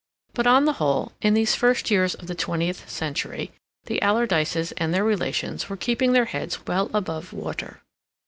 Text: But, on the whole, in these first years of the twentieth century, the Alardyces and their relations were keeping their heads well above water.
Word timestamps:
But, 0.33 0.47
on 0.47 0.65
the 0.65 0.73
whole, 0.81 1.11
in 1.21 1.35
these 1.35 1.53
first 1.53 1.91
years 1.91 2.15
of 2.15 2.25
the 2.25 2.33
twentieth 2.33 2.89
century, 2.89 3.51
the 3.85 3.99
Alardyces 4.01 4.73
and 4.77 4.91
their 4.91 5.03
relations 5.03 5.69
were 5.69 5.77
keeping 5.77 6.13
their 6.13 6.25
heads 6.25 6.65
well 6.65 6.89
above 6.95 7.31
water. 7.33 7.83